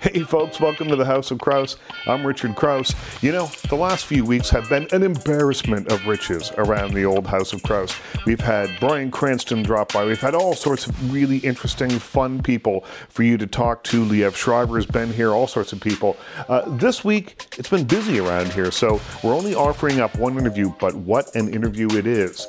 Hey, 0.00 0.20
folks, 0.20 0.60
welcome 0.60 0.86
to 0.88 0.94
the 0.94 1.04
House 1.04 1.32
of 1.32 1.40
Kraus. 1.40 1.76
I'm 2.06 2.24
Richard 2.24 2.54
Kraus. 2.54 2.94
You 3.20 3.32
know, 3.32 3.46
the 3.68 3.74
last 3.74 4.06
few 4.06 4.24
weeks 4.24 4.48
have 4.50 4.68
been 4.68 4.86
an 4.92 5.02
embarrassment 5.02 5.90
of 5.90 6.06
riches 6.06 6.52
around 6.56 6.94
the 6.94 7.04
old 7.04 7.26
House 7.26 7.52
of 7.52 7.64
Kraus. 7.64 7.98
We've 8.24 8.38
had 8.38 8.70
Bryan 8.78 9.10
Cranston 9.10 9.64
drop 9.64 9.92
by. 9.92 10.04
We've 10.04 10.20
had 10.20 10.36
all 10.36 10.54
sorts 10.54 10.86
of 10.86 11.12
really 11.12 11.38
interesting, 11.38 11.90
fun 11.90 12.40
people 12.44 12.84
for 13.08 13.24
you 13.24 13.36
to 13.38 13.46
talk 13.48 13.82
to. 13.84 14.04
Liev 14.04 14.36
Schreiber's 14.36 14.86
been 14.86 15.12
here, 15.12 15.32
all 15.32 15.48
sorts 15.48 15.72
of 15.72 15.80
people. 15.80 16.16
Uh, 16.48 16.62
this 16.76 17.04
week, 17.04 17.48
it's 17.58 17.68
been 17.68 17.84
busy 17.84 18.20
around 18.20 18.52
here, 18.52 18.70
so 18.70 19.00
we're 19.24 19.34
only 19.34 19.56
offering 19.56 19.98
up 19.98 20.16
one 20.16 20.38
interview, 20.38 20.72
but 20.78 20.94
what 20.94 21.34
an 21.34 21.52
interview 21.52 21.88
it 21.96 22.06
is. 22.06 22.46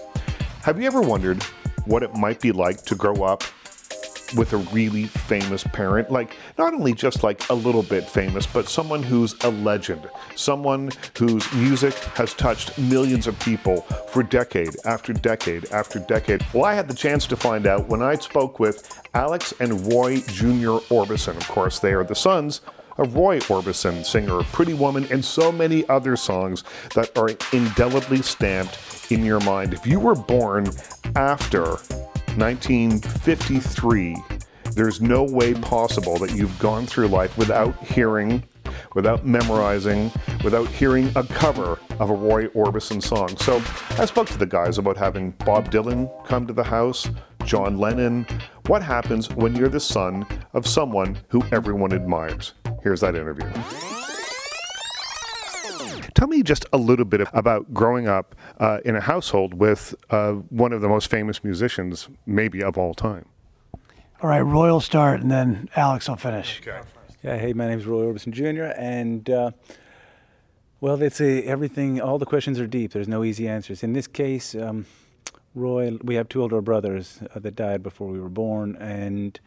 Have 0.61 0.79
you 0.79 0.85
ever 0.85 1.01
wondered 1.01 1.41
what 1.85 2.03
it 2.03 2.13
might 2.13 2.41
be 2.41 2.51
like 2.51 2.83
to 2.83 2.93
grow 2.93 3.23
up 3.23 3.43
with 4.35 4.53
a 4.53 4.57
really 4.57 5.05
famous 5.05 5.63
parent. 5.63 6.11
Like, 6.11 6.35
not 6.57 6.73
only 6.73 6.93
just 6.93 7.23
like 7.23 7.47
a 7.49 7.53
little 7.53 7.83
bit 7.83 8.03
famous, 8.09 8.45
but 8.45 8.69
someone 8.69 9.03
who's 9.03 9.35
a 9.43 9.49
legend, 9.49 10.09
someone 10.35 10.91
whose 11.17 11.51
music 11.53 11.93
has 12.15 12.33
touched 12.33 12.77
millions 12.77 13.27
of 13.27 13.39
people 13.39 13.81
for 14.11 14.23
decade 14.23 14.75
after 14.85 15.13
decade 15.13 15.71
after 15.71 15.99
decade. 15.99 16.45
Well, 16.53 16.65
I 16.65 16.73
had 16.73 16.87
the 16.87 16.93
chance 16.93 17.25
to 17.27 17.35
find 17.35 17.67
out 17.67 17.87
when 17.87 18.01
I 18.01 18.15
spoke 18.15 18.59
with 18.59 19.01
Alex 19.13 19.53
and 19.59 19.91
Roy 19.91 20.17
Jr. 20.21 20.79
Orbison. 20.89 21.35
Of 21.35 21.47
course, 21.47 21.79
they 21.79 21.93
are 21.93 22.03
the 22.03 22.15
sons 22.15 22.61
of 22.97 23.15
Roy 23.15 23.39
Orbison, 23.39 24.05
singer 24.05 24.39
of 24.39 24.51
Pretty 24.51 24.73
Woman, 24.73 25.07
and 25.09 25.23
so 25.23 25.51
many 25.51 25.87
other 25.87 26.15
songs 26.15 26.63
that 26.95 27.17
are 27.17 27.29
indelibly 27.53 28.21
stamped 28.21 28.77
in 29.09 29.23
your 29.23 29.39
mind. 29.39 29.73
If 29.73 29.87
you 29.87 29.99
were 29.99 30.15
born 30.15 30.69
after 31.15 31.77
1953, 32.39 34.15
there's 34.71 35.01
no 35.01 35.23
way 35.23 35.53
possible 35.53 36.17
that 36.19 36.33
you've 36.33 36.57
gone 36.59 36.85
through 36.85 37.07
life 37.07 37.37
without 37.37 37.77
hearing, 37.83 38.43
without 38.95 39.25
memorizing, 39.25 40.11
without 40.43 40.67
hearing 40.67 41.11
a 41.15 41.23
cover 41.23 41.79
of 41.99 42.09
a 42.09 42.13
Roy 42.13 42.47
Orbison 42.47 43.03
song. 43.03 43.35
So 43.37 43.61
I 44.01 44.05
spoke 44.05 44.27
to 44.29 44.37
the 44.37 44.45
guys 44.45 44.77
about 44.77 44.95
having 44.95 45.31
Bob 45.45 45.69
Dylan 45.69 46.09
come 46.25 46.47
to 46.47 46.53
the 46.53 46.63
house, 46.63 47.09
John 47.43 47.77
Lennon. 47.77 48.25
What 48.67 48.81
happens 48.81 49.29
when 49.29 49.55
you're 49.55 49.69
the 49.69 49.79
son 49.79 50.25
of 50.53 50.65
someone 50.65 51.19
who 51.27 51.43
everyone 51.51 51.93
admires? 51.93 52.53
Here's 52.81 53.01
that 53.01 53.15
interview. 53.15 53.51
Tell 56.19 56.27
me 56.27 56.43
just 56.43 56.65
a 56.73 56.77
little 56.77 57.05
bit 57.05 57.25
about 57.31 57.73
growing 57.73 58.09
up 58.09 58.35
uh, 58.59 58.79
in 58.83 58.97
a 58.97 58.99
household 58.99 59.53
with 59.53 59.95
uh, 60.09 60.33
one 60.33 60.73
of 60.73 60.81
the 60.81 60.89
most 60.89 61.09
famous 61.09 61.45
musicians, 61.45 62.09
maybe 62.25 62.61
of 62.61 62.77
all 62.77 62.93
time. 62.93 63.23
All 64.21 64.29
right, 64.29 64.41
Roy 64.41 64.69
will 64.69 64.81
start, 64.81 65.21
and 65.21 65.31
then 65.31 65.69
Alex 65.77 66.09
will 66.09 66.17
finish. 66.17 66.59
Okay. 66.59 66.81
Yeah, 67.23 67.37
hey, 67.37 67.53
my 67.53 67.69
name 67.69 67.79
is 67.79 67.85
Roy 67.85 68.01
Orbison 68.03 68.33
Jr., 68.33 68.77
and 68.77 69.29
uh, 69.29 69.51
well, 70.81 70.97
they 70.97 71.07
say 71.07 71.43
everything, 71.43 72.01
all 72.01 72.17
the 72.17 72.25
questions 72.25 72.59
are 72.59 72.67
deep. 72.67 72.91
There's 72.91 73.07
no 73.07 73.23
easy 73.23 73.47
answers. 73.47 73.81
In 73.81 73.93
this 73.93 74.07
case, 74.07 74.53
um, 74.55 74.87
Roy, 75.55 75.99
we 76.03 76.15
have 76.15 76.27
two 76.27 76.41
older 76.41 76.59
brothers 76.59 77.19
uh, 77.33 77.39
that 77.39 77.55
died 77.55 77.81
before 77.81 78.09
we 78.09 78.19
were 78.19 78.27
born, 78.27 78.75
and 78.75 79.39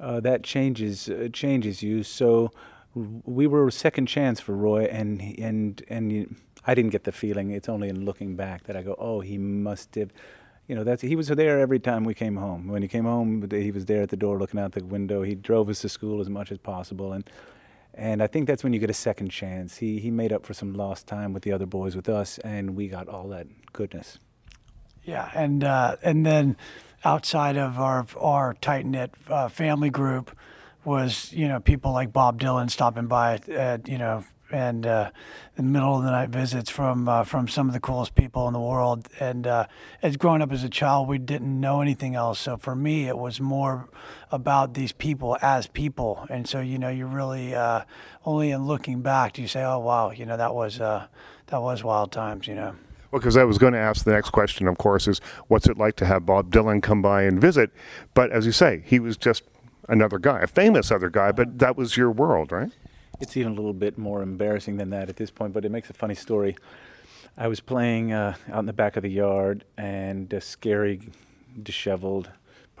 uh, 0.00 0.20
that 0.20 0.44
changes 0.44 1.10
uh, 1.10 1.28
changes 1.30 1.82
you. 1.82 2.02
So 2.02 2.52
we 2.94 3.46
were 3.46 3.68
a 3.68 3.72
second 3.72 4.06
chance 4.06 4.40
for 4.40 4.54
Roy, 4.54 4.84
and 4.84 5.20
and 5.38 5.82
and 5.88 6.36
I 6.66 6.74
didn't 6.74 6.90
get 6.90 7.04
the 7.04 7.12
feeling. 7.12 7.50
It's 7.50 7.68
only 7.68 7.88
in 7.88 8.04
looking 8.04 8.36
back 8.36 8.64
that 8.64 8.76
I 8.76 8.82
go, 8.82 8.94
oh, 8.98 9.20
he 9.20 9.38
must 9.38 9.94
have. 9.94 10.12
You 10.66 10.76
know, 10.76 10.84
that's 10.84 11.02
he 11.02 11.16
was 11.16 11.28
there 11.28 11.58
every 11.58 11.80
time 11.80 12.04
we 12.04 12.14
came 12.14 12.36
home. 12.36 12.68
When 12.68 12.82
he 12.82 12.86
came 12.88 13.04
home, 13.04 13.48
he 13.50 13.72
was 13.72 13.86
there 13.86 14.02
at 14.02 14.10
the 14.10 14.16
door 14.16 14.38
looking 14.38 14.60
out 14.60 14.72
the 14.72 14.84
window. 14.84 15.22
He 15.22 15.34
drove 15.34 15.68
us 15.68 15.80
to 15.80 15.88
school 15.88 16.20
as 16.20 16.28
much 16.28 16.52
as 16.52 16.58
possible, 16.58 17.12
and 17.12 17.28
and 17.94 18.22
I 18.22 18.28
think 18.28 18.46
that's 18.46 18.62
when 18.62 18.72
you 18.72 18.78
get 18.78 18.90
a 18.90 18.94
second 18.94 19.30
chance. 19.30 19.78
He 19.78 19.98
he 19.98 20.10
made 20.10 20.32
up 20.32 20.46
for 20.46 20.54
some 20.54 20.74
lost 20.74 21.06
time 21.08 21.32
with 21.32 21.42
the 21.42 21.52
other 21.52 21.66
boys 21.66 21.96
with 21.96 22.08
us, 22.08 22.38
and 22.38 22.76
we 22.76 22.86
got 22.86 23.08
all 23.08 23.28
that 23.28 23.48
goodness. 23.72 24.18
Yeah, 25.04 25.30
and 25.34 25.64
uh, 25.64 25.96
and 26.02 26.24
then 26.24 26.56
outside 27.04 27.56
of 27.56 27.80
our 27.80 28.06
our 28.16 28.54
tight 28.54 28.86
knit 28.86 29.12
uh, 29.28 29.48
family 29.48 29.90
group 29.90 30.30
was 30.84 31.32
you 31.32 31.48
know 31.48 31.60
people 31.60 31.92
like 31.92 32.12
Bob 32.12 32.40
Dylan 32.40 32.70
stopping 32.70 33.06
by 33.06 33.40
at 33.48 33.88
you 33.88 33.98
know 33.98 34.24
and 34.52 34.86
uh, 34.86 35.10
the 35.56 35.62
middle 35.62 35.96
of 35.96 36.04
the 36.04 36.10
night 36.10 36.30
visits 36.30 36.70
from 36.70 37.08
uh, 37.08 37.24
from 37.24 37.48
some 37.48 37.68
of 37.68 37.74
the 37.74 37.80
coolest 37.80 38.14
people 38.14 38.46
in 38.48 38.52
the 38.52 38.60
world. 38.60 39.08
And 39.18 39.46
uh, 39.46 39.66
as 40.02 40.16
growing 40.16 40.42
up 40.42 40.52
as 40.52 40.64
a 40.64 40.68
child, 40.68 41.08
we 41.08 41.18
didn't 41.18 41.60
know 41.60 41.80
anything 41.80 42.14
else. 42.14 42.40
So 42.40 42.56
for 42.56 42.74
me, 42.74 43.06
it 43.08 43.16
was 43.16 43.40
more 43.40 43.88
about 44.30 44.74
these 44.74 44.92
people 44.92 45.36
as 45.42 45.66
people. 45.66 46.26
And 46.30 46.48
so 46.48 46.60
you 46.60 46.78
know, 46.78 46.88
you 46.88 47.06
really 47.06 47.54
uh, 47.54 47.82
only 48.24 48.50
in 48.50 48.66
looking 48.66 49.02
back 49.02 49.34
do 49.34 49.42
you 49.42 49.48
say, 49.48 49.62
oh 49.62 49.78
wow, 49.78 50.10
you 50.10 50.26
know 50.26 50.36
that 50.36 50.54
was 50.54 50.80
uh, 50.80 51.06
that 51.46 51.60
was 51.60 51.84
wild 51.84 52.12
times. 52.12 52.46
You 52.46 52.54
know. 52.54 52.74
Well, 53.10 53.18
because 53.18 53.36
I 53.36 53.42
was 53.42 53.58
going 53.58 53.72
to 53.72 53.78
ask 53.78 54.04
the 54.04 54.12
next 54.12 54.30
question, 54.30 54.68
of 54.68 54.78
course, 54.78 55.08
is 55.08 55.20
what's 55.48 55.66
it 55.66 55.76
like 55.76 55.96
to 55.96 56.06
have 56.06 56.24
Bob 56.24 56.52
Dylan 56.52 56.80
come 56.80 57.02
by 57.02 57.22
and 57.22 57.40
visit? 57.40 57.72
But 58.14 58.30
as 58.30 58.46
you 58.46 58.52
say, 58.52 58.84
he 58.86 59.00
was 59.00 59.16
just 59.16 59.42
another 59.90 60.18
guy, 60.18 60.40
a 60.40 60.46
famous 60.46 60.90
other 60.90 61.10
guy, 61.10 61.32
but 61.32 61.58
that 61.58 61.76
was 61.76 61.96
your 61.96 62.10
world, 62.10 62.52
right? 62.52 62.70
It's 63.20 63.36
even 63.36 63.52
a 63.52 63.54
little 63.54 63.74
bit 63.74 63.98
more 63.98 64.22
embarrassing 64.22 64.78
than 64.78 64.90
that 64.90 65.08
at 65.10 65.16
this 65.16 65.30
point, 65.30 65.52
but 65.52 65.64
it 65.64 65.70
makes 65.70 65.90
a 65.90 65.92
funny 65.92 66.14
story. 66.14 66.56
I 67.36 67.48
was 67.48 67.60
playing 67.60 68.12
uh, 68.12 68.34
out 68.50 68.60
in 68.60 68.66
the 68.66 68.72
back 68.72 68.96
of 68.96 69.02
the 69.02 69.10
yard, 69.10 69.64
and 69.76 70.32
a 70.32 70.40
scary, 70.40 71.00
disheveled 71.62 72.30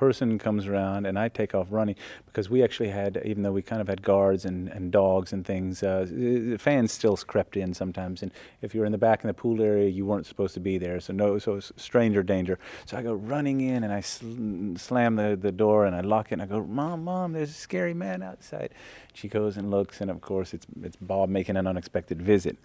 person 0.00 0.38
comes 0.38 0.66
around, 0.66 1.04
and 1.04 1.18
I 1.18 1.28
take 1.28 1.54
off 1.54 1.66
running 1.70 1.94
because 2.24 2.48
we 2.48 2.64
actually 2.64 2.88
had, 2.88 3.20
even 3.22 3.42
though 3.42 3.52
we 3.52 3.60
kind 3.60 3.82
of 3.82 3.88
had 3.88 4.00
guards 4.00 4.46
and, 4.46 4.66
and 4.68 4.90
dogs 4.90 5.30
and 5.34 5.44
things, 5.44 5.82
uh, 5.82 6.56
fans 6.58 6.90
still 6.90 7.18
crept 7.18 7.54
in 7.54 7.74
sometimes. 7.74 8.22
And 8.22 8.32
if 8.62 8.74
you 8.74 8.80
were 8.80 8.86
in 8.86 8.92
the 8.92 9.04
back 9.10 9.22
in 9.22 9.28
the 9.28 9.34
pool 9.34 9.60
area, 9.60 9.90
you 9.90 10.06
weren't 10.06 10.24
supposed 10.24 10.54
to 10.54 10.60
be 10.60 10.78
there. 10.78 11.00
So 11.00 11.12
no, 11.12 11.38
so 11.38 11.60
stranger 11.60 12.22
danger. 12.22 12.58
So 12.86 12.96
I 12.96 13.02
go 13.02 13.12
running 13.12 13.60
in, 13.60 13.84
and 13.84 13.92
I 13.92 14.00
sl- 14.00 14.76
slam 14.76 15.16
the, 15.16 15.36
the 15.38 15.52
door, 15.52 15.84
and 15.84 15.94
I 15.94 16.00
lock 16.00 16.32
it, 16.32 16.32
and 16.32 16.42
I 16.42 16.46
go, 16.46 16.64
"Mom, 16.64 17.04
mom, 17.04 17.34
there's 17.34 17.50
a 17.50 17.60
scary 17.68 17.92
man 17.92 18.22
outside." 18.22 18.70
She 19.12 19.28
goes 19.28 19.58
and 19.58 19.70
looks, 19.70 20.00
and 20.00 20.10
of 20.10 20.22
course, 20.22 20.54
it's 20.54 20.66
it's 20.82 20.96
Bob 20.96 21.28
making 21.28 21.58
an 21.58 21.66
unexpected 21.66 22.22
visit 22.22 22.56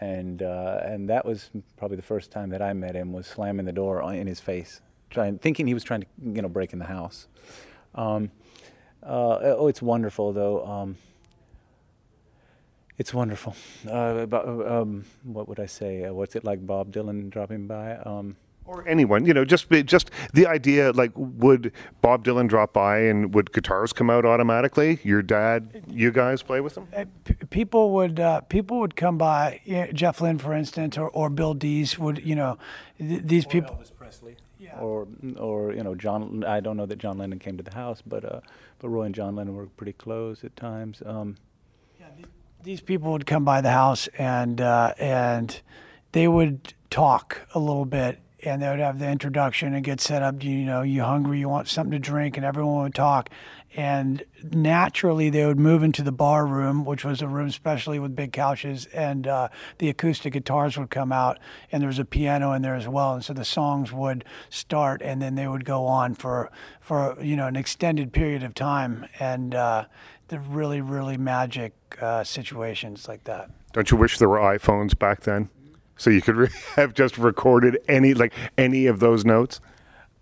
and 0.00 0.42
uh, 0.42 0.80
and 0.82 1.08
that 1.08 1.24
was 1.24 1.50
probably 1.76 1.96
the 1.96 2.08
first 2.14 2.32
time 2.32 2.50
that 2.50 2.60
I 2.60 2.72
met 2.72 2.96
him 2.96 3.12
was 3.12 3.28
slamming 3.28 3.66
the 3.66 3.72
door 3.72 4.02
in 4.12 4.26
his 4.26 4.40
face 4.40 4.80
trying, 5.12 5.38
thinking 5.38 5.66
he 5.66 5.74
was 5.74 5.84
trying 5.84 6.02
to, 6.02 6.06
you 6.22 6.42
know, 6.42 6.48
break 6.48 6.72
in 6.72 6.78
the 6.78 6.86
house. 6.86 7.28
Um, 7.94 8.30
uh, 9.02 9.38
oh, 9.42 9.68
it's 9.68 9.82
wonderful 9.82 10.32
though. 10.32 10.64
Um, 10.66 10.96
it's 12.98 13.12
wonderful. 13.12 13.56
Uh, 13.88 14.26
um, 14.30 15.04
what 15.24 15.48
would 15.48 15.58
I 15.58 15.66
say? 15.66 16.04
Uh, 16.04 16.12
what's 16.12 16.36
it 16.36 16.44
like, 16.44 16.64
Bob 16.66 16.92
Dylan 16.92 17.30
dropping 17.30 17.66
by? 17.66 17.96
Um, 17.96 18.36
or 18.64 18.86
anyone, 18.86 19.26
you 19.26 19.34
know, 19.34 19.44
just 19.44 19.68
just 19.86 20.10
the 20.34 20.46
idea. 20.46 20.92
Like, 20.92 21.10
would 21.16 21.72
Bob 22.00 22.24
Dylan 22.24 22.48
drop 22.48 22.72
by 22.72 23.00
and 23.00 23.34
would 23.34 23.52
guitars 23.52 23.92
come 23.92 24.08
out 24.08 24.24
automatically? 24.24 25.00
Your 25.02 25.20
dad, 25.20 25.82
you 25.88 26.12
guys 26.12 26.42
play 26.42 26.60
with 26.60 26.76
them? 26.76 26.86
Uh, 26.94 27.06
people 27.50 27.90
would 27.90 28.20
uh, 28.20 28.42
people 28.42 28.78
would 28.78 28.94
come 28.94 29.18
by. 29.18 29.60
You 29.64 29.74
know, 29.74 29.86
Jeff 29.92 30.20
Lynne, 30.20 30.38
for 30.38 30.54
instance, 30.54 30.96
or, 30.96 31.08
or 31.10 31.28
Bill 31.28 31.54
Dees 31.54 31.98
would. 31.98 32.24
You 32.24 32.36
know, 32.36 32.58
th- 32.98 33.22
these 33.24 33.46
or 33.46 33.50
people. 33.50 33.74
Elvis 33.74 33.94
Presley 33.94 34.36
or 34.80 35.08
or 35.38 35.72
you 35.72 35.82
know 35.82 35.94
John. 35.94 36.44
I 36.44 36.60
don't 36.60 36.76
know 36.76 36.86
that 36.86 36.98
John 36.98 37.18
Lennon 37.18 37.38
came 37.38 37.56
to 37.56 37.62
the 37.62 37.74
house, 37.74 38.02
but 38.06 38.24
uh, 38.24 38.40
but 38.78 38.88
Roy 38.88 39.04
and 39.04 39.14
John 39.14 39.36
Lennon 39.36 39.54
were 39.56 39.66
pretty 39.66 39.92
close 39.92 40.44
at 40.44 40.56
times. 40.56 41.02
Um, 41.04 41.36
yeah, 41.98 42.06
these 42.62 42.80
people 42.80 43.12
would 43.12 43.26
come 43.26 43.44
by 43.44 43.60
the 43.60 43.70
house 43.70 44.08
and 44.18 44.60
uh, 44.60 44.94
and 44.98 45.60
they 46.12 46.28
would 46.28 46.74
talk 46.90 47.46
a 47.54 47.58
little 47.58 47.84
bit 47.84 48.20
and 48.42 48.60
they 48.60 48.68
would 48.68 48.80
have 48.80 48.98
the 48.98 49.08
introduction 49.08 49.74
and 49.74 49.84
get 49.84 50.00
set 50.00 50.22
up. 50.22 50.42
You 50.42 50.64
know, 50.64 50.82
you 50.82 51.02
hungry? 51.02 51.38
You 51.38 51.48
want 51.48 51.68
something 51.68 51.92
to 51.92 51.98
drink? 51.98 52.36
And 52.36 52.44
everyone 52.44 52.82
would 52.82 52.94
talk. 52.94 53.30
And 53.74 54.22
naturally, 54.50 55.30
they 55.30 55.46
would 55.46 55.58
move 55.58 55.82
into 55.82 56.02
the 56.02 56.12
bar 56.12 56.46
room, 56.46 56.84
which 56.84 57.04
was 57.04 57.22
a 57.22 57.28
room 57.28 57.50
specially 57.50 57.98
with 57.98 58.14
big 58.14 58.32
couches, 58.32 58.84
and 58.92 59.26
uh, 59.26 59.48
the 59.78 59.88
acoustic 59.88 60.34
guitars 60.34 60.76
would 60.76 60.90
come 60.90 61.10
out, 61.10 61.38
and 61.70 61.80
there 61.80 61.88
was 61.88 61.98
a 61.98 62.04
piano 62.04 62.52
in 62.52 62.60
there 62.60 62.74
as 62.74 62.86
well. 62.86 63.14
And 63.14 63.24
so 63.24 63.32
the 63.32 63.46
songs 63.46 63.90
would 63.90 64.26
start, 64.50 65.00
and 65.00 65.22
then 65.22 65.36
they 65.36 65.48
would 65.48 65.64
go 65.64 65.86
on 65.86 66.14
for 66.14 66.50
for 66.80 67.16
you 67.22 67.34
know 67.34 67.46
an 67.46 67.56
extended 67.56 68.12
period 68.12 68.42
of 68.42 68.54
time, 68.54 69.06
and 69.18 69.54
uh, 69.54 69.86
the 70.28 70.38
really 70.38 70.82
really 70.82 71.16
magic 71.16 71.72
uh, 72.00 72.24
situations 72.24 73.08
like 73.08 73.24
that. 73.24 73.50
Don't 73.72 73.90
you 73.90 73.96
wish 73.96 74.18
there 74.18 74.28
were 74.28 74.38
iPhones 74.38 74.98
back 74.98 75.22
then? 75.22 75.48
So 76.02 76.10
you 76.10 76.20
could 76.20 76.36
re- 76.36 76.48
have 76.76 76.92
just 76.94 77.16
recorded 77.16 77.78
any 77.88 78.12
like 78.14 78.32
any 78.58 78.86
of 78.86 79.00
those 79.00 79.24
notes 79.24 79.60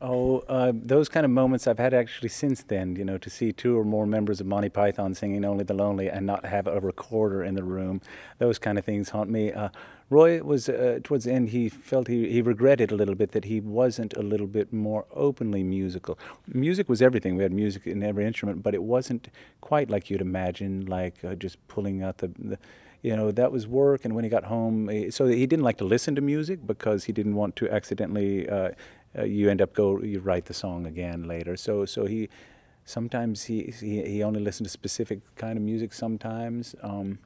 Oh, 0.02 0.38
uh, 0.48 0.72
those 0.74 1.10
kind 1.10 1.26
of 1.26 1.30
moments 1.30 1.66
I've 1.66 1.78
had 1.78 1.92
actually 1.92 2.30
since 2.30 2.62
then, 2.62 2.96
you 2.96 3.04
know, 3.04 3.18
to 3.18 3.28
see 3.28 3.52
two 3.52 3.78
or 3.78 3.84
more 3.84 4.06
members 4.06 4.40
of 4.40 4.46
Monty 4.46 4.70
Python 4.70 5.14
singing 5.14 5.44
Only 5.44 5.62
the 5.62 5.74
Lonely 5.74 6.08
and 6.08 6.24
not 6.24 6.46
have 6.46 6.66
a 6.66 6.80
recorder 6.80 7.44
in 7.44 7.54
the 7.54 7.62
room. 7.62 8.00
Those 8.38 8.58
kind 8.58 8.78
of 8.78 8.84
things 8.86 9.10
haunt 9.10 9.28
me. 9.28 9.52
Uh, 9.52 9.68
Roy 10.08 10.42
was 10.42 10.70
uh, 10.70 11.00
towards 11.04 11.24
the 11.24 11.32
end. 11.32 11.50
He 11.50 11.68
felt 11.68 12.08
he, 12.08 12.30
he 12.30 12.40
regretted 12.40 12.90
a 12.90 12.94
little 12.94 13.14
bit 13.14 13.32
that 13.32 13.44
he 13.44 13.60
wasn't 13.60 14.14
a 14.14 14.22
little 14.22 14.46
bit 14.46 14.72
more 14.72 15.04
openly 15.12 15.62
musical. 15.62 16.18
Music 16.46 16.88
was 16.88 17.02
everything. 17.02 17.36
We 17.36 17.42
had 17.42 17.52
music 17.52 17.86
in 17.86 18.02
every 18.02 18.26
instrument, 18.26 18.62
but 18.62 18.74
it 18.74 18.82
wasn't 18.82 19.28
quite 19.60 19.90
like 19.90 20.08
you'd 20.08 20.22
imagine, 20.22 20.86
like 20.86 21.22
uh, 21.22 21.34
just 21.34 21.58
pulling 21.68 22.02
out 22.02 22.18
the, 22.18 22.28
the, 22.38 22.58
you 23.02 23.16
know, 23.16 23.30
that 23.30 23.50
was 23.52 23.66
work. 23.66 24.04
And 24.04 24.14
when 24.14 24.24
he 24.24 24.30
got 24.30 24.44
home, 24.44 24.90
so 25.10 25.26
he 25.26 25.46
didn't 25.46 25.64
like 25.64 25.78
to 25.78 25.84
listen 25.84 26.14
to 26.16 26.20
music 26.20 26.66
because 26.66 27.04
he 27.04 27.12
didn't 27.12 27.34
want 27.34 27.56
to 27.56 27.70
accidentally. 27.70 28.48
Uh, 28.48 28.70
uh, 29.18 29.24
you 29.24 29.50
end 29.50 29.60
up 29.60 29.74
go 29.74 30.00
you 30.02 30.20
write 30.20 30.44
the 30.44 30.54
song 30.54 30.86
again 30.86 31.26
later. 31.26 31.56
So 31.56 31.84
so 31.84 32.06
he 32.06 32.28
sometimes 32.84 33.44
he 33.44 33.74
he, 33.80 34.04
he 34.04 34.22
only 34.22 34.40
listened 34.40 34.66
to 34.66 34.70
specific 34.70 35.20
kind 35.36 35.56
of 35.56 35.64
music. 35.64 35.92
Sometimes. 35.92 36.74
Um, 36.82 37.18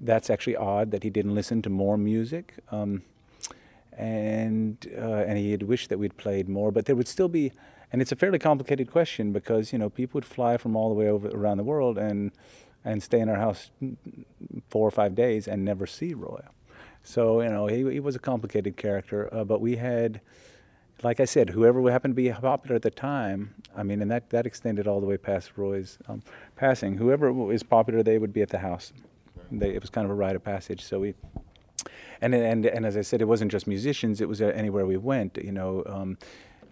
that's 0.00 0.30
actually 0.30 0.56
odd 0.56 0.90
that 0.90 1.02
he 1.02 1.10
didn't 1.10 1.34
listen 1.34 1.62
to 1.62 1.70
more 1.70 1.96
music. 1.96 2.54
Um, 2.70 3.02
and 3.96 4.86
uh, 4.96 5.24
and 5.26 5.36
he 5.38 5.50
had 5.50 5.64
wished 5.64 5.88
that 5.88 5.98
we'd 5.98 6.16
played 6.16 6.48
more, 6.48 6.70
but 6.70 6.86
there 6.86 6.94
would 6.94 7.08
still 7.08 7.28
be, 7.28 7.50
and 7.92 8.00
it's 8.00 8.12
a 8.12 8.16
fairly 8.16 8.38
complicated 8.38 8.90
question 8.90 9.32
because 9.32 9.72
you 9.72 9.78
know 9.78 9.90
people 9.90 10.18
would 10.18 10.24
fly 10.24 10.56
from 10.56 10.76
all 10.76 10.88
the 10.88 10.94
way 10.94 11.08
over 11.08 11.28
around 11.28 11.56
the 11.56 11.64
world 11.64 11.98
and 11.98 12.30
and 12.88 13.02
stay 13.02 13.20
in 13.20 13.28
our 13.28 13.36
house 13.36 13.70
four 14.68 14.88
or 14.88 14.90
five 14.90 15.14
days 15.14 15.46
and 15.46 15.64
never 15.64 15.86
see 15.86 16.14
Roy. 16.14 16.42
So 17.02 17.42
you 17.42 17.50
know 17.50 17.66
he 17.66 17.78
he 17.92 18.00
was 18.00 18.16
a 18.16 18.18
complicated 18.18 18.76
character, 18.76 19.32
uh, 19.32 19.44
but 19.44 19.60
we 19.60 19.76
had. 19.76 20.20
Like 21.04 21.20
I 21.20 21.26
said, 21.26 21.50
whoever 21.50 21.88
happened 21.92 22.16
to 22.16 22.22
be 22.22 22.28
popular 22.28 22.74
at 22.74 22.82
the 22.82 22.90
time, 22.90 23.54
I 23.76 23.84
mean, 23.84 24.02
and 24.02 24.10
that, 24.10 24.30
that 24.30 24.46
extended 24.46 24.88
all 24.88 25.00
the 25.00 25.06
way 25.06 25.16
past 25.16 25.52
Roy's 25.56 25.96
um, 26.08 26.24
passing. 26.56 26.96
Whoever 26.96 27.32
was 27.32 27.62
popular, 27.62 28.02
they 28.02 28.18
would 28.18 28.32
be 28.32 28.42
at 28.42 28.48
the 28.48 28.58
house. 28.58 28.92
They, 29.52 29.76
it 29.76 29.80
was 29.80 29.90
kind 29.90 30.04
of 30.04 30.10
a 30.10 30.14
rite 30.14 30.34
of 30.34 30.42
passage. 30.42 30.82
So 30.82 30.98
we, 30.98 31.14
and 32.20 32.34
and 32.34 32.66
and 32.66 32.84
as 32.84 32.96
I 32.96 33.02
said, 33.02 33.20
it 33.20 33.28
wasn't 33.28 33.52
just 33.52 33.68
musicians. 33.68 34.20
It 34.20 34.28
was 34.28 34.42
uh, 34.42 34.46
anywhere 34.46 34.86
we 34.86 34.96
went. 34.96 35.36
You 35.36 35.52
know, 35.52 35.84
um, 35.86 36.18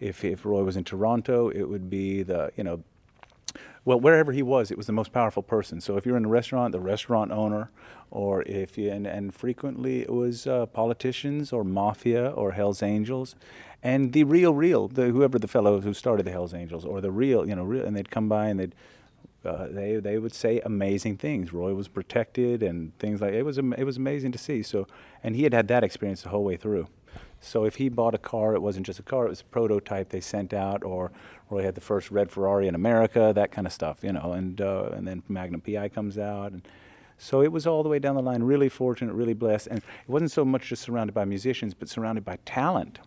if 0.00 0.24
if 0.24 0.44
Roy 0.44 0.64
was 0.64 0.76
in 0.76 0.82
Toronto, 0.82 1.48
it 1.50 1.66
would 1.70 1.88
be 1.88 2.24
the 2.24 2.50
you 2.56 2.64
know. 2.64 2.82
Well, 3.86 4.00
wherever 4.00 4.32
he 4.32 4.42
was, 4.42 4.72
it 4.72 4.76
was 4.76 4.88
the 4.88 4.92
most 4.92 5.12
powerful 5.12 5.44
person. 5.44 5.80
So 5.80 5.96
if 5.96 6.04
you're 6.04 6.16
in 6.16 6.24
a 6.24 6.28
restaurant, 6.28 6.72
the 6.72 6.80
restaurant 6.80 7.30
owner, 7.30 7.70
or 8.10 8.42
if 8.42 8.76
you, 8.76 8.90
and, 8.90 9.06
and 9.06 9.32
frequently 9.32 10.00
it 10.02 10.10
was 10.10 10.44
uh, 10.44 10.66
politicians 10.66 11.52
or 11.52 11.62
mafia 11.62 12.30
or 12.30 12.50
Hell's 12.50 12.82
Angels, 12.82 13.36
and 13.84 14.12
the 14.12 14.24
real, 14.24 14.52
real, 14.54 14.88
the, 14.88 15.06
whoever 15.06 15.38
the 15.38 15.46
fellow 15.46 15.80
who 15.80 15.94
started 15.94 16.26
the 16.26 16.32
Hell's 16.32 16.52
Angels, 16.52 16.84
or 16.84 17.00
the 17.00 17.12
real, 17.12 17.48
you 17.48 17.54
know, 17.54 17.62
real, 17.62 17.84
and 17.84 17.96
they'd 17.96 18.10
come 18.10 18.28
by 18.28 18.48
and 18.48 18.58
they'd 18.58 18.74
uh, 19.44 19.68
they 19.68 19.94
they 19.98 20.18
would 20.18 20.34
say 20.34 20.60
amazing 20.64 21.16
things. 21.16 21.52
Roy 21.52 21.72
was 21.72 21.86
protected 21.86 22.64
and 22.64 22.98
things 22.98 23.20
like 23.20 23.32
it 23.32 23.44
was 23.44 23.58
it 23.58 23.84
was 23.84 23.96
amazing 23.96 24.32
to 24.32 24.38
see. 24.38 24.64
So 24.64 24.88
and 25.22 25.36
he 25.36 25.44
had 25.44 25.52
had 25.52 25.68
that 25.68 25.84
experience 25.84 26.22
the 26.22 26.30
whole 26.30 26.42
way 26.42 26.56
through. 26.56 26.88
So 27.46 27.64
if 27.64 27.76
he 27.76 27.88
bought 27.88 28.14
a 28.14 28.18
car, 28.18 28.54
it 28.54 28.60
wasn't 28.60 28.86
just 28.86 28.98
a 28.98 29.02
car; 29.02 29.26
it 29.26 29.30
was 29.30 29.40
a 29.40 29.44
prototype 29.44 30.08
they 30.08 30.20
sent 30.20 30.52
out, 30.52 30.82
or 30.82 31.12
Roy 31.48 31.62
had 31.62 31.74
the 31.74 31.80
first 31.80 32.10
red 32.10 32.30
Ferrari 32.30 32.66
in 32.66 32.74
America, 32.74 33.32
that 33.34 33.52
kind 33.52 33.66
of 33.66 33.72
stuff, 33.72 34.02
you 34.02 34.12
know. 34.12 34.32
And 34.32 34.60
uh, 34.60 34.90
and 34.94 35.06
then 35.06 35.22
Magnum 35.28 35.60
PI 35.60 35.88
comes 35.90 36.18
out, 36.18 36.52
and 36.52 36.66
so 37.18 37.42
it 37.42 37.52
was 37.52 37.66
all 37.66 37.82
the 37.82 37.88
way 37.88 37.98
down 37.98 38.16
the 38.16 38.22
line. 38.22 38.42
Really 38.42 38.68
fortunate, 38.68 39.14
really 39.14 39.34
blessed, 39.34 39.68
and 39.68 39.78
it 39.78 40.08
wasn't 40.08 40.32
so 40.32 40.44
much 40.44 40.68
just 40.68 40.82
surrounded 40.82 41.14
by 41.14 41.24
musicians, 41.24 41.72
but 41.72 41.88
surrounded 41.88 42.24
by 42.24 42.38
talent. 42.44 42.98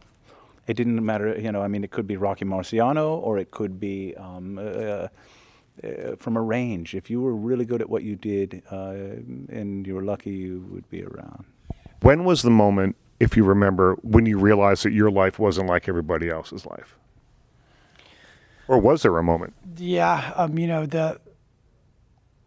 It 0.67 0.75
didn't 0.75 1.03
matter, 1.03 1.37
you 1.37 1.51
know. 1.51 1.61
I 1.61 1.67
mean, 1.67 1.83
it 1.83 1.91
could 1.91 2.07
be 2.07 2.15
Rocky 2.15 2.45
Marciano, 2.45 3.17
or 3.17 3.37
it 3.37 3.51
could 3.51 3.79
be. 3.79 4.15
Um, 4.15 4.57
uh, 4.57 5.07
uh, 5.81 6.17
from 6.17 6.35
a 6.35 6.41
range. 6.41 6.93
If 6.93 7.09
you 7.09 7.21
were 7.21 7.33
really 7.33 7.63
good 7.63 7.79
at 7.79 7.89
what 7.89 8.03
you 8.03 8.17
did 8.17 8.63
uh, 8.69 8.89
and 8.89 9.87
you 9.87 9.95
were 9.95 10.03
lucky, 10.03 10.31
you 10.31 10.67
would 10.71 10.89
be 10.89 11.05
around. 11.05 11.45
When 12.01 12.25
was 12.25 12.41
the 12.41 12.49
moment, 12.49 12.97
if 13.19 13.35
you 13.35 13.43
remember, 13.43 13.95
when 14.01 14.25
you 14.25 14.39
realized 14.39 14.83
that 14.83 14.93
your 14.93 15.11
life 15.11 15.39
wasn't 15.39 15.67
like 15.67 15.89
everybody 15.89 16.29
else's 16.29 16.65
life? 16.65 16.95
Or 18.67 18.77
was 18.77 19.01
there 19.01 19.17
a 19.17 19.23
moment? 19.23 19.53
Yeah, 19.77 20.31
um, 20.35 20.57
you 20.57 20.67
know 20.67 20.85
the 20.85 21.19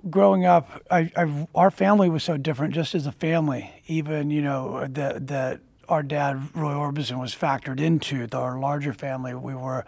growing 0.08 0.44
up, 0.44 0.82
I, 0.90 1.10
I, 1.16 1.48
our 1.54 1.70
family 1.70 2.08
was 2.08 2.24
so 2.24 2.36
different, 2.36 2.74
just 2.74 2.94
as 2.94 3.06
a 3.06 3.12
family. 3.12 3.70
Even 3.86 4.30
you 4.30 4.42
know 4.42 4.86
that 4.86 5.26
that 5.26 5.60
our 5.88 6.02
dad 6.02 6.48
Roy 6.54 6.72
Orbison 6.72 7.20
was 7.20 7.34
factored 7.34 7.80
into 7.80 8.26
the, 8.26 8.38
our 8.38 8.58
larger 8.58 8.92
family. 8.92 9.34
We 9.34 9.54
were 9.54 9.84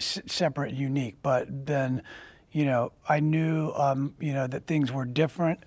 separate, 0.00 0.70
and 0.70 0.78
unique, 0.78 1.16
but 1.22 1.66
then 1.66 2.02
you 2.56 2.64
know, 2.64 2.92
I 3.06 3.20
knew, 3.20 3.70
um, 3.74 4.14
you 4.18 4.32
know, 4.32 4.46
that 4.46 4.66
things 4.66 4.90
were 4.90 5.04
different. 5.04 5.60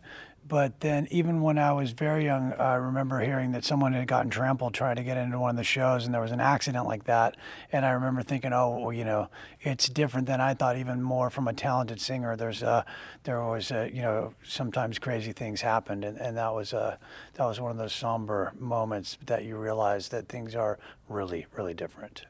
But 0.49 0.79
then, 0.79 1.07
even 1.11 1.41
when 1.41 1.59
I 1.59 1.73
was 1.73 1.91
very 1.91 2.25
young, 2.25 2.53
I 2.53 2.73
remember 2.73 3.19
hearing 3.19 3.51
that 3.51 3.63
someone 3.63 3.93
had 3.93 4.07
gotten 4.07 4.31
trampled 4.31 4.73
trying 4.73 4.95
to 4.95 5.03
get 5.03 5.15
into 5.15 5.37
one 5.37 5.51
of 5.51 5.57
the 5.57 5.63
shows, 5.63 6.05
and 6.05 6.13
there 6.13 6.23
was 6.23 6.31
an 6.31 6.39
accident 6.39 6.87
like 6.87 7.03
that. 7.03 7.37
And 7.71 7.85
I 7.85 7.91
remember 7.91 8.23
thinking, 8.23 8.51
oh, 8.51 8.79
well, 8.79 8.91
you 8.91 9.05
know, 9.05 9.29
it's 9.61 9.87
different 9.87 10.25
than 10.25 10.41
I 10.41 10.55
thought. 10.55 10.75
Even 10.75 11.03
more 11.03 11.29
from 11.29 11.47
a 11.47 11.53
talented 11.53 12.01
singer, 12.01 12.35
there's 12.35 12.63
a, 12.63 12.83
there 13.25 13.43
was, 13.43 13.69
a, 13.69 13.91
you 13.93 14.01
know, 14.01 14.33
sometimes 14.43 14.97
crazy 14.97 15.33
things 15.33 15.61
happened, 15.61 16.03
and, 16.03 16.17
and 16.17 16.35
that 16.37 16.51
was 16.51 16.73
a, 16.73 16.97
that 17.35 17.45
was 17.45 17.61
one 17.61 17.69
of 17.69 17.77
those 17.77 17.93
somber 17.93 18.51
moments 18.57 19.19
that 19.27 19.45
you 19.45 19.55
realize 19.55 20.09
that 20.09 20.27
things 20.29 20.55
are 20.55 20.79
really, 21.07 21.45
really 21.55 21.75
different. 21.75 22.25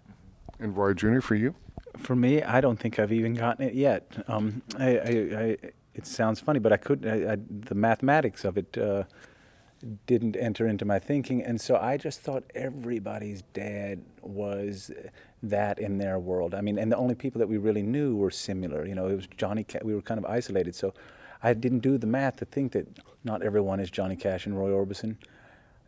And 0.60 0.76
Roy 0.76 0.94
Jr. 0.94 1.22
for 1.22 1.36
you? 1.36 1.56
For 1.98 2.18
me, 2.18 2.44
I 2.44 2.60
don't 2.60 2.78
think 2.78 3.00
I've 3.00 3.14
even 3.14 3.34
gotten 3.34 3.66
it 3.66 3.76
yet. 3.76 4.12
Um, 4.28 4.62
I, 4.78 4.98
I, 4.98 5.10
I, 5.10 5.58
it 5.94 6.06
sounds 6.06 6.40
funny, 6.40 6.60
but 6.60 6.72
I 6.72 6.78
couldn't. 6.78 7.66
the 7.66 7.76
mathematics 7.76 8.46
of 8.46 8.58
it 8.58 8.78
uh, 8.78 9.04
didn't 10.06 10.36
enter 10.36 10.68
into 10.68 10.86
my 10.86 11.00
thinking, 11.00 11.44
and 11.44 11.60
so 11.60 11.78
I 11.78 11.98
just 11.98 12.22
thought 12.22 12.44
everybody's 12.54 13.42
dad 13.54 14.02
was 14.22 14.92
that 15.42 15.80
in 15.80 15.98
their 15.98 16.20
world. 16.20 16.54
I 16.54 16.62
mean, 16.62 16.78
and 16.78 16.92
the 16.92 16.98
only 16.98 17.16
people 17.16 17.40
that 17.40 17.48
we 17.48 17.58
really 17.58 17.82
knew 17.82 18.16
were 18.16 18.32
similar. 18.32 18.86
You 18.86 18.96
know, 18.96 19.08
it 19.08 19.16
was 19.16 19.28
Johnny. 19.38 19.64
Ca- 19.64 19.80
we 19.84 19.96
were 19.96 20.02
kind 20.02 20.18
of 20.18 20.26
isolated, 20.26 20.76
so 20.76 20.94
I 21.42 21.54
didn't 21.54 21.80
do 21.80 21.98
the 21.98 22.08
math 22.08 22.38
to 22.38 22.46
think 22.46 22.74
that 22.74 22.88
not 23.24 23.42
everyone 23.42 23.80
is 23.80 23.90
Johnny 23.90 24.16
Cash 24.16 24.46
and 24.46 24.58
Roy 24.58 24.70
Orbison 24.70 25.18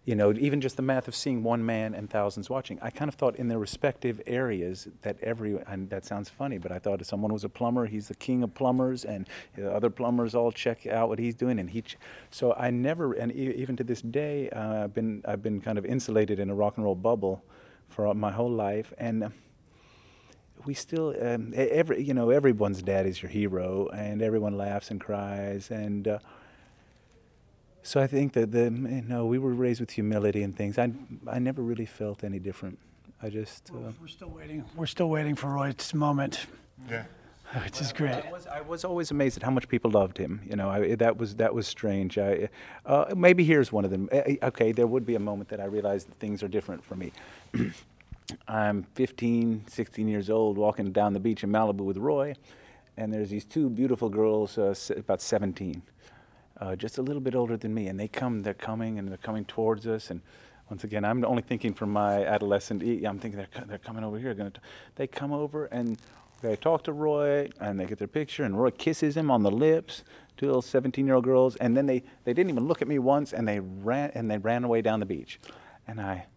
you 0.04 0.16
know, 0.16 0.34
even 0.34 0.62
just 0.62 0.78
the 0.78 0.82
math 0.82 1.08
of 1.08 1.16
seeing 1.16 1.44
one 1.44 1.64
man 1.64 1.94
and 1.94 2.10
thousands 2.10 2.50
watching. 2.50 2.80
I 2.82 2.90
kind 2.90 3.08
of 3.08 3.16
thought 3.16 3.36
in 3.36 3.50
their 3.50 3.60
respective 3.60 4.20
areas 4.26 4.88
that 5.04 5.18
every, 5.22 5.60
and 5.68 5.90
that 5.92 6.06
sounds 6.06 6.28
funny, 6.28 6.58
but 6.58 6.72
I 6.72 6.80
thought 6.80 7.02
if 7.02 7.08
someone 7.08 7.32
was 7.32 7.44
a 7.44 7.50
plumber, 7.50 7.86
he's 7.86 8.08
the 8.08 8.16
king 8.16 8.42
of 8.42 8.54
plumbers, 8.56 9.06
and 9.06 9.30
the 9.56 9.72
other 9.72 9.92
plumbers 9.92 10.34
all 10.34 10.52
check 10.52 10.88
out 10.88 11.08
what 11.08 11.20
he's 11.20 11.36
doing, 11.36 11.60
and 11.60 11.70
he. 11.70 11.84
Ch- 11.84 11.98
so 12.32 12.54
I 12.58 12.72
never, 12.72 13.14
and 13.14 13.32
e- 13.32 13.54
even 13.56 13.78
to 13.78 13.84
this 13.84 14.02
day, 14.02 14.50
uh, 14.50 14.86
I've 14.86 14.94
been 14.94 15.22
I've 15.28 15.44
been 15.44 15.62
kind 15.62 15.78
of 15.78 15.86
insulated 15.86 16.40
in 16.40 16.50
a 16.50 16.56
rock 16.56 16.78
and 16.78 16.84
roll 16.84 16.96
bubble 16.96 17.44
for 17.88 18.12
my 18.14 18.32
whole 18.32 18.52
life, 18.52 18.94
and. 18.98 19.24
Uh, 19.24 19.30
we 20.64 20.76
still 20.76 21.16
um, 21.20 21.54
every 21.56 22.04
you 22.04 22.14
know 22.14 22.30
everyone's 22.30 22.84
dad 22.84 23.08
is 23.08 23.20
your 23.20 23.32
hero 23.32 23.88
and 23.96 24.22
everyone 24.22 24.56
laughs 24.56 24.92
and 24.92 25.02
cries 25.02 25.72
and 25.72 26.08
uh, 26.08 26.20
so 27.84 28.02
I 28.02 28.08
think 28.08 28.34
that 28.34 28.52
the 28.52 28.64
you 28.64 29.04
know 29.08 29.26
we 29.26 29.40
were 29.40 29.54
raised 29.54 29.80
with 29.80 29.92
humility 29.92 30.44
and 30.44 30.56
things. 30.56 30.78
I 30.78 30.92
I 31.28 31.40
never 31.40 31.62
really 31.62 31.86
felt 31.86 32.24
any 32.24 32.40
different. 32.40 32.78
I 33.22 33.30
just 33.30 33.72
uh, 33.72 33.92
we're 34.00 34.08
still 34.08 34.30
waiting. 34.30 34.66
We're 34.76 34.86
still 34.86 35.10
waiting 35.10 35.36
for 35.36 35.48
Roy's 35.48 35.94
moment. 35.94 36.46
Yeah. 36.90 37.04
Which 37.66 37.82
is 37.82 37.92
great. 37.92 38.14
I 38.14 38.32
was, 38.32 38.48
I 38.48 38.62
was, 38.62 38.86
always 38.86 39.12
amazed 39.12 39.36
at 39.36 39.44
how 39.44 39.52
much 39.52 39.68
people 39.68 39.92
loved 39.92 40.18
him. 40.18 40.40
You 40.50 40.56
know, 40.56 40.70
I, 40.70 40.96
that 40.96 41.18
was 41.18 41.36
that 41.36 41.54
was 41.54 41.68
strange. 41.68 42.18
I, 42.18 42.48
uh, 42.86 43.14
maybe 43.16 43.44
here's 43.44 43.74
one 43.74 43.84
of 43.84 43.92
them. 43.92 44.08
Okay, 44.14 44.72
there 44.72 44.88
would 44.88 45.06
be 45.06 45.16
a 45.16 45.20
moment 45.20 45.50
that 45.50 45.60
I 45.60 45.66
realized 45.66 46.08
that 46.08 46.18
things 46.18 46.44
are 46.44 46.48
different 46.48 46.82
for 46.82 46.96
me. 46.96 47.12
I'm 48.48 48.84
15, 48.96 49.66
16 49.68 50.08
years 50.08 50.30
old, 50.30 50.58
walking 50.58 50.94
down 50.94 51.12
the 51.12 51.20
beach 51.20 51.44
in 51.44 51.52
Malibu 51.52 51.82
with 51.82 51.98
Roy, 51.98 52.36
and 52.96 53.14
there's 53.14 53.30
these 53.30 53.44
two 53.44 53.70
beautiful 53.70 54.08
girls, 54.08 54.58
uh, 54.58 54.74
about 54.96 55.22
17 55.22 55.82
uh, 56.62 56.76
just 56.76 57.00
a 57.00 57.02
little 57.02 57.22
bit 57.22 57.36
older 57.36 57.58
than 57.58 57.74
me, 57.74 57.88
and 57.88 58.00
they 58.00 58.08
come, 58.08 58.44
they're 58.44 58.54
coming, 58.54 59.00
and 59.00 59.10
they're 59.10 59.18
coming 59.18 59.44
towards 59.46 59.88
us. 59.88 60.12
And 60.12 60.22
once 60.70 60.84
again, 60.84 61.04
I'm 61.04 61.26
only 61.26 61.42
thinking 61.42 61.74
from 61.74 61.92
my 61.92 62.24
adolescent. 62.24 62.84
I'm 62.84 63.20
thinking 63.20 63.38
they're 63.38 63.66
they're 63.66 63.78
coming 63.80 64.04
over 64.04 64.20
here. 64.20 64.34
To, 64.34 64.52
they 64.96 65.08
come 65.08 65.34
over 65.34 65.66
and 65.66 65.98
they 66.42 66.56
talk 66.56 66.84
to 66.86 66.94
Roy, 66.94 67.50
and 67.60 67.80
they 67.80 67.86
get 67.86 67.98
their 68.00 68.08
picture, 68.08 68.44
and 68.44 68.60
Roy 68.60 68.72
kisses 68.72 69.18
him 69.18 69.30
on 69.30 69.44
the 69.44 69.52
lips. 69.52 70.04
Two 70.38 70.48
little 70.48 70.62
17-year-old 70.62 71.24
girls, 71.24 71.56
and 71.58 71.76
then 71.76 71.88
they 71.88 72.04
they 72.24 72.34
didn't 72.34 72.52
even 72.52 72.68
look 72.68 72.82
at 72.82 72.88
me 72.88 73.00
once, 73.00 73.34
and 73.34 73.48
they 73.48 73.60
ran 73.60 74.12
and 74.14 74.30
they 74.30 74.38
ran 74.38 74.64
away 74.64 74.82
down 74.82 75.00
the 75.00 75.06
beach, 75.06 75.40
and 75.88 76.00
I 76.00 76.28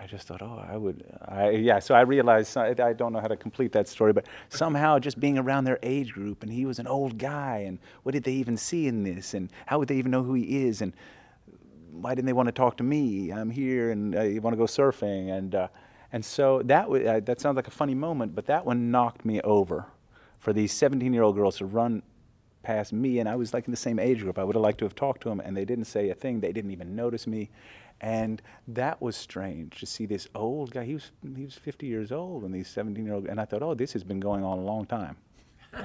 I 0.00 0.06
just 0.06 0.28
thought, 0.28 0.42
oh, 0.42 0.64
I 0.66 0.76
would, 0.76 1.04
I, 1.26 1.50
yeah. 1.50 1.80
So 1.80 1.94
I 1.94 2.02
realized 2.02 2.56
I, 2.56 2.74
I, 2.78 2.92
don't 2.92 3.12
know 3.12 3.20
how 3.20 3.26
to 3.26 3.36
complete 3.36 3.72
that 3.72 3.88
story, 3.88 4.12
but 4.12 4.26
somehow 4.48 5.00
just 5.00 5.18
being 5.18 5.36
around 5.36 5.64
their 5.64 5.78
age 5.82 6.12
group, 6.12 6.44
and 6.44 6.52
he 6.52 6.66
was 6.66 6.78
an 6.78 6.86
old 6.86 7.18
guy, 7.18 7.64
and 7.66 7.80
what 8.04 8.12
did 8.12 8.22
they 8.22 8.32
even 8.32 8.56
see 8.56 8.86
in 8.86 9.02
this, 9.02 9.34
and 9.34 9.50
how 9.66 9.80
would 9.80 9.88
they 9.88 9.96
even 9.96 10.12
know 10.12 10.22
who 10.22 10.34
he 10.34 10.66
is, 10.66 10.82
and 10.82 10.92
why 11.90 12.14
didn't 12.14 12.26
they 12.26 12.32
want 12.32 12.46
to 12.46 12.52
talk 12.52 12.76
to 12.76 12.84
me? 12.84 13.32
I'm 13.32 13.50
here, 13.50 13.90
and 13.90 14.14
you 14.14 14.40
want 14.40 14.54
to 14.54 14.58
go 14.58 14.66
surfing, 14.66 15.36
and 15.36 15.54
uh, 15.56 15.68
and 16.12 16.24
so 16.24 16.62
that 16.66 16.82
w- 16.82 17.06
uh, 17.06 17.20
that 17.20 17.40
sounds 17.40 17.56
like 17.56 17.66
a 17.66 17.72
funny 17.72 17.94
moment, 17.94 18.36
but 18.36 18.46
that 18.46 18.64
one 18.64 18.92
knocked 18.92 19.24
me 19.24 19.40
over, 19.40 19.86
for 20.38 20.52
these 20.52 20.72
17-year-old 20.72 21.34
girls 21.34 21.58
to 21.58 21.66
run 21.66 22.02
past 22.62 22.92
me, 22.92 23.18
and 23.20 23.28
I 23.28 23.36
was 23.36 23.54
like 23.54 23.66
in 23.66 23.70
the 23.70 23.76
same 23.76 23.98
age 23.98 24.20
group. 24.20 24.38
I 24.38 24.44
would 24.44 24.56
have 24.56 24.62
liked 24.62 24.78
to 24.78 24.84
have 24.84 24.94
talked 24.94 25.22
to 25.22 25.28
them, 25.28 25.40
and 25.40 25.56
they 25.56 25.64
didn't 25.64 25.86
say 25.86 26.10
a 26.10 26.14
thing. 26.14 26.40
They 26.40 26.52
didn't 26.52 26.70
even 26.70 26.94
notice 26.96 27.26
me 27.26 27.50
And 28.00 28.40
that 28.68 29.02
was 29.02 29.16
strange 29.16 29.80
to 29.80 29.86
see 29.86 30.06
this 30.06 30.28
old 30.34 30.70
guy. 30.70 30.84
He 30.84 30.94
was 30.94 31.10
he 31.36 31.44
was 31.44 31.54
50 31.54 31.86
years 31.86 32.12
old, 32.12 32.44
and 32.44 32.54
these 32.54 32.68
17 32.68 33.04
year 33.04 33.14
old. 33.14 33.26
And 33.26 33.40
I 33.40 33.44
thought, 33.44 33.62
oh, 33.62 33.74
this 33.74 33.92
has 33.92 34.04
been 34.04 34.20
going 34.20 34.44
on 34.44 34.58
a 34.58 34.62
long 34.62 34.86
time. 34.86 35.16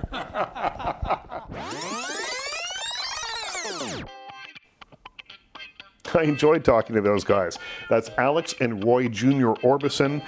I 6.16 6.24
enjoyed 6.24 6.64
talking 6.64 6.96
to 6.96 7.02
those 7.02 7.24
guys. 7.24 7.58
That's 7.90 8.10
Alex 8.18 8.54
and 8.62 8.84
Roy 8.84 9.08
Jr. 9.08 9.54
Orbison. 9.64 10.24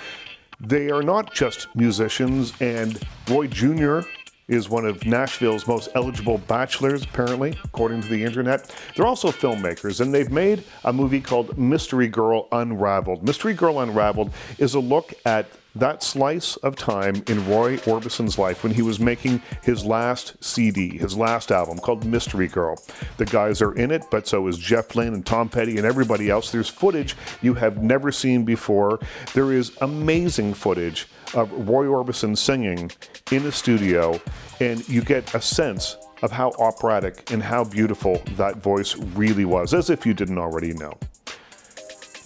They 0.60 0.90
are 0.90 1.04
not 1.04 1.34
just 1.34 1.68
musicians, 1.76 2.54
and 2.62 3.00
Roy 3.30 3.48
Jr. 3.48 4.02
is 4.48 4.70
one 4.70 4.86
of 4.86 5.06
Nashville's 5.06 5.68
most 5.68 5.90
eligible 5.96 6.38
bachelors, 6.38 7.04
apparently, 7.04 7.58
according 7.64 8.02
to 8.02 8.08
the 8.08 8.24
internet. 8.24 8.74
They're 8.96 9.08
also 9.08 9.32
filmmakers, 9.32 10.02
and 10.02 10.14
they've 10.14 10.32
made 10.32 10.64
a 10.84 10.94
movie 10.94 11.22
called 11.22 11.58
Mystery 11.58 12.08
Girl 12.08 12.48
Unraveled. 12.52 13.24
Mystery 13.24 13.54
Girl 13.54 13.80
Unraveled 13.80 14.32
is 14.60 14.76
a 14.76 14.80
look 14.80 15.14
at 15.26 15.48
that 15.76 16.02
slice 16.02 16.56
of 16.58 16.76
time 16.76 17.22
in 17.28 17.48
Roy 17.50 17.78
Orbison's 17.86 18.38
life 18.38 18.64
when 18.64 18.74
he 18.74 18.82
was 18.82 19.00
making 19.00 19.42
his 19.62 19.84
last 19.84 20.42
CD, 20.42 20.98
his 20.98 21.18
last 21.18 21.52
album 21.52 21.80
called 21.80 22.06
Mystery 22.06 22.48
Girl. 22.48 22.78
The 23.18 23.26
guys 23.26 23.62
are 23.62 23.74
in 23.74 23.92
it, 23.92 24.06
but 24.10 24.28
so 24.28 24.48
is 24.48 24.58
Jeff 24.58 24.96
Lynne 24.96 25.14
and 25.14 25.26
Tom 25.26 25.50
Petty 25.50 25.78
and 25.78 25.86
everybody 25.86 26.30
else. 26.30 26.52
There's 26.52 26.70
footage 26.70 27.16
you 27.42 27.56
have 27.56 27.84
never 27.84 28.12
seen 28.12 28.46
before. 28.46 29.00
There 29.34 29.52
is 29.52 29.76
amazing 29.82 30.54
footage 30.54 31.08
of 31.36 31.52
Roy 31.68 31.86
Orbison 31.86 32.38
singing 32.38 32.92
in 33.32 33.44
the 33.44 33.52
studio, 33.52 34.20
and 34.60 34.88
you 34.90 35.02
get 35.02 35.34
a 35.36 35.42
sense 35.42 35.98
of 36.22 36.32
how 36.32 36.52
operatic 36.60 37.32
and 37.32 37.44
how 37.44 37.64
beautiful 37.64 38.22
that 38.36 38.58
voice 38.58 38.96
really 39.16 39.46
was, 39.46 39.74
as 39.74 39.90
if 39.90 40.06
you 40.06 40.14
didn't 40.14 40.38
already 40.38 40.74
know. 40.74 40.94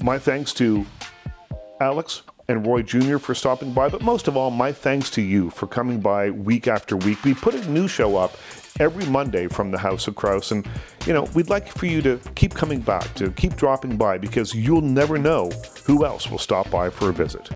My 0.02 0.18
thanks 0.18 0.54
to 0.54 0.86
Alex 1.82 2.22
and 2.48 2.66
Roy 2.66 2.82
Jr. 2.82 3.18
for 3.18 3.36
stopping 3.36 3.74
by, 3.74 3.90
but 3.90 4.02
most 4.02 4.28
of 4.28 4.36
all, 4.36 4.50
my 4.50 4.72
thanks 4.72 5.10
to 5.12 5.22
you 5.22 5.50
for 5.52 5.68
coming 5.68 6.00
by 6.00 6.32
week 6.32 6.68
after 6.68 6.98
week. 6.98 7.24
We 7.24 7.34
put 7.34 7.54
a 7.54 7.70
new 7.70 7.88
show 7.88 8.18
up 8.18 8.38
every 8.80 9.06
Monday 9.06 9.48
from 9.48 9.72
the 9.72 9.78
House 9.78 10.08
of 10.08 10.16
Kraus, 10.16 10.52
and 10.52 10.68
you 11.06 11.14
know, 11.14 11.24
we'd 11.36 11.50
like 11.50 11.68
for 11.68 11.86
you 11.86 12.02
to 12.02 12.20
keep 12.36 12.54
coming 12.54 12.80
back, 12.80 13.14
to 13.16 13.32
keep 13.32 13.56
dropping 13.56 13.98
by, 13.98 14.18
because 14.18 14.56
you'll 14.56 14.82
never 14.82 15.18
know 15.18 15.50
who 15.86 16.06
else 16.06 16.30
will 16.30 16.38
stop 16.38 16.70
by 16.72 16.90
for 16.90 17.10
a 17.10 17.14
visit. 17.14 17.50